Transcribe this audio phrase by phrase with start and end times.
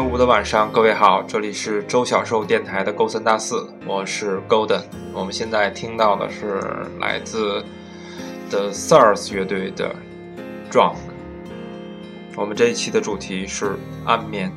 [0.00, 4.80] 周五的晚上，各位好，这里是周小寿电台的勾三搭四，我是 Golden。
[5.12, 6.58] 我们现在听到的是
[6.98, 7.62] 来自
[8.48, 9.94] The Sars 乐队的
[10.72, 10.94] 《Drunk》。
[12.34, 13.76] 我们这一期的主题是
[14.06, 14.50] 安眠。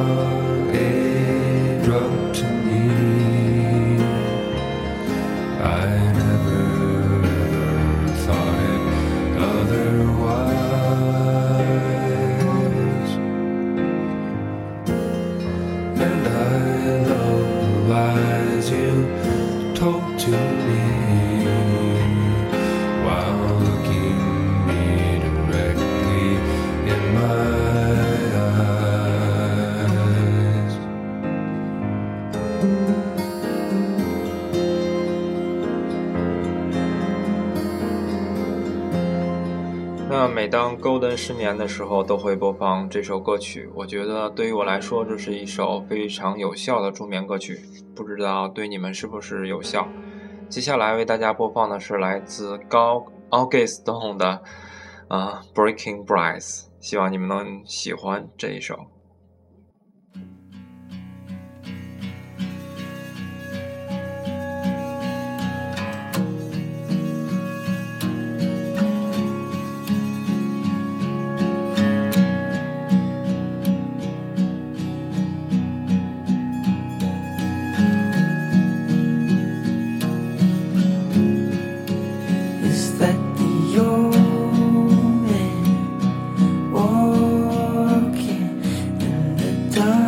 [0.00, 2.17] a drug.
[40.38, 43.68] 每当 Golden 失眠的时候，都会播放这首歌曲。
[43.74, 47.58] 我觉得对于我来说，这是一首非常有效的助眠歌曲。
[47.92, 49.88] 不知道对你们是不是有效？
[50.48, 54.40] 接下来为大家播放的是来自高 August Stone 的
[55.08, 58.76] 啊 Breaking Bright，希望你们能喜欢这一首。
[89.78, 90.07] stars.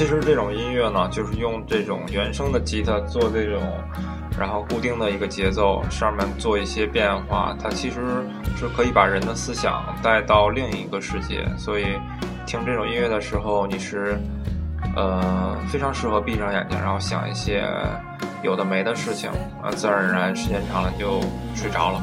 [0.00, 3.60] 其实这种音乐呢，就是用这种原声的吉他做这种，
[4.38, 8.00] 然后固定的一个节奏，上面做一些变化，它其实
[8.56, 11.46] 是可以把人的思想带到另一个世界。
[11.58, 11.84] 所以
[12.46, 14.18] 听这种音乐的时候，你是
[14.96, 17.62] 呃非常适合闭上眼睛，然后想一些
[18.42, 19.28] 有的没的事情，
[19.62, 21.20] 啊，自然而然时间长了就
[21.54, 22.02] 睡着了。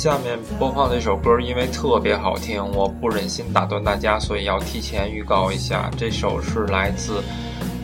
[0.00, 5.90] 下面播放的这首歌，因为特别好听，我不忍心打断大家，所以要提前预告一下。
[5.94, 7.22] 这首是来自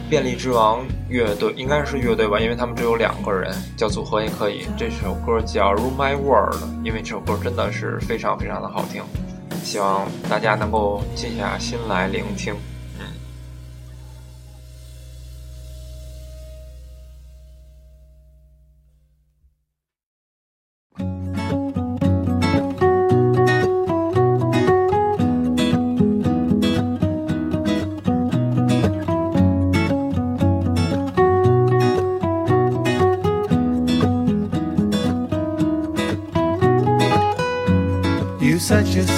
[0.09, 4.67] 便利之王乐队，应该是乐队吧，因为他们只有两个人，叫组合也可以。
[4.79, 9.03] 这首歌叫《Rule My World》，因为这首歌真的是非常非常的好听，
[9.63, 12.55] 希望大家能够静下心来聆听。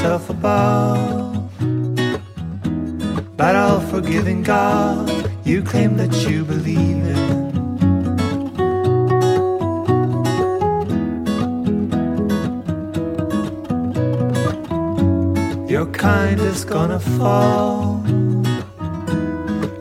[0.08, 1.36] Yourself above.
[3.36, 7.28] But all forgiving God, you claim that you believe in.
[15.68, 18.02] Your kind is gonna fall.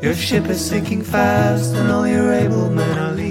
[0.01, 3.26] Your ship is sinking fast, and all your able men are leaving.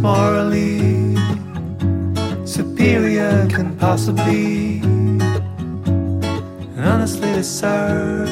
[0.00, 1.14] Morally
[2.44, 4.80] superior can possibly
[6.76, 8.28] honestly deserve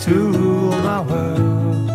[0.00, 1.90] to rule my world.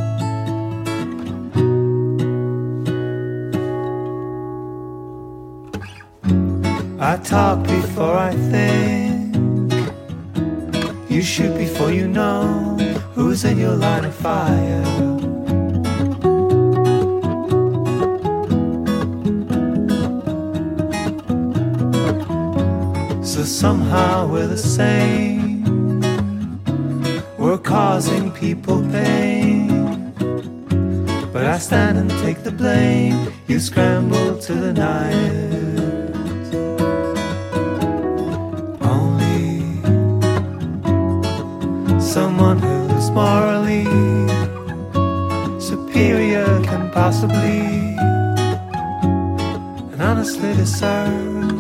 [7.02, 9.36] I talk before I think.
[11.10, 12.78] You shoot before you know
[13.14, 14.79] who's in your line of fire.
[23.60, 26.00] Somehow we're the same.
[27.38, 30.14] We're causing people pain.
[31.34, 33.34] But I stand and take the blame.
[33.48, 35.44] You scramble to the night.
[38.96, 39.52] Only
[42.00, 43.84] someone who's morally
[45.60, 47.60] superior can possibly
[49.92, 51.59] and honestly deserve.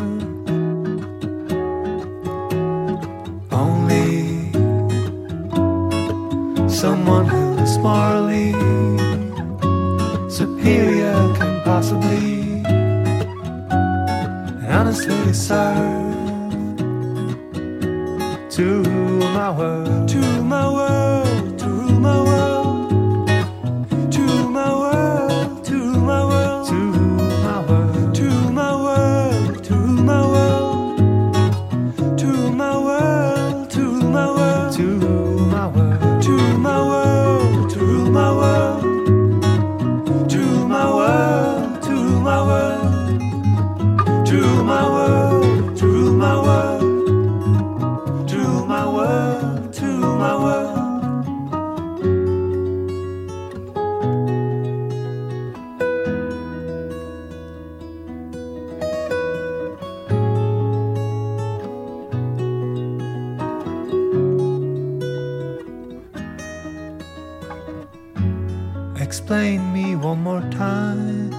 [69.29, 71.29] Explain me one more time.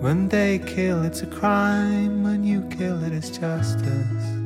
[0.00, 2.22] When they kill, it's a crime.
[2.22, 4.39] When you kill, it is justice.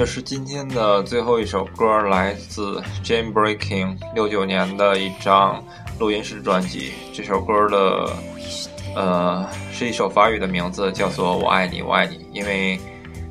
[0.00, 5.62] 这是今天的最后一首歌，来自 Jane Breaking 六九年的一张
[5.98, 6.94] 录音室专辑。
[7.12, 8.10] 这首歌的
[8.96, 12.16] 呃是一首法语的名字，叫做《我爱你，我爱你》。
[12.32, 12.80] 因为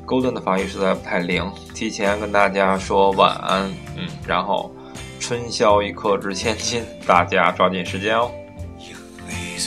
[0.06, 4.72] Golden 的法语实在不太灵，提前跟大家说晚安，嗯，然后
[5.18, 8.30] 春宵一刻值千金，大家抓紧时间哦。
[8.78, 8.94] Je
[9.26, 9.58] vais,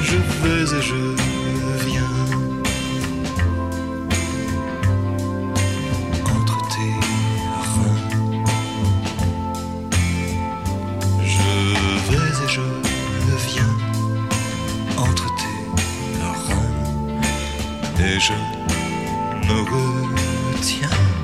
[0.00, 1.23] je vais et je
[18.04, 18.32] et je
[19.46, 21.23] me retiens.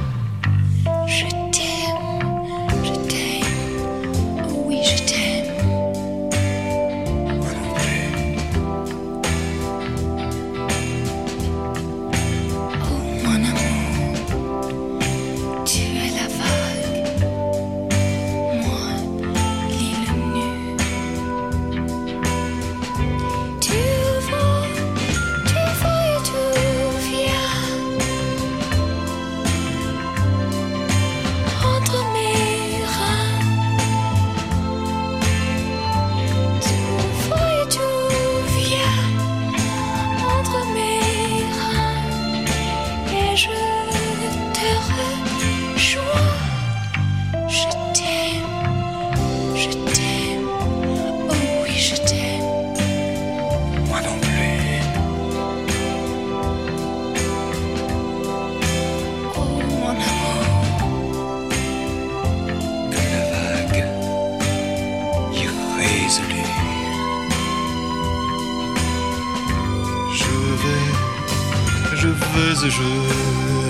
[72.60, 72.84] je vais et je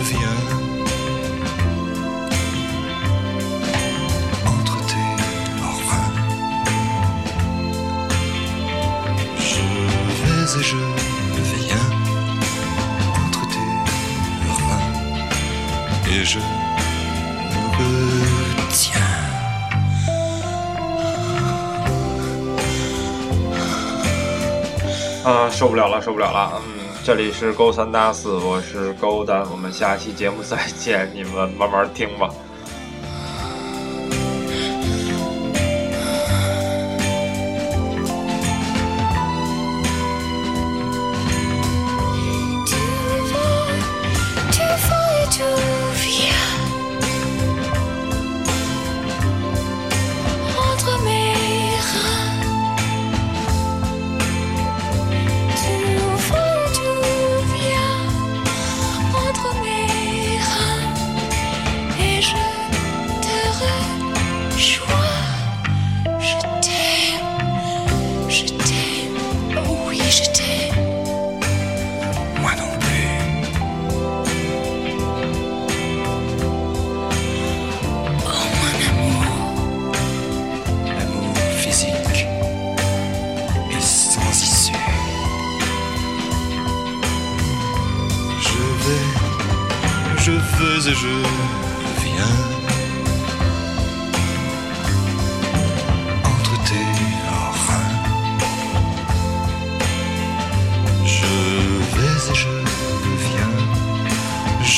[0.10, 0.38] viens
[4.46, 5.08] entre tes
[5.88, 6.14] reins.
[9.38, 9.64] Je
[10.22, 10.82] vais et je
[11.54, 11.88] viens
[13.26, 13.70] entre tes
[14.50, 14.88] reins
[16.12, 17.90] et je me
[18.58, 19.02] retiens.
[25.24, 26.62] 啊，受不了了，受不了了。
[26.64, 32.29] 嗯， 这里是勾三搭四，我是勾丹，我们下期节目再见，你们慢慢听吧。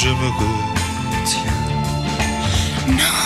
[0.02, 0.30] Je me
[1.21, 1.52] retiens.
[2.88, 3.21] non,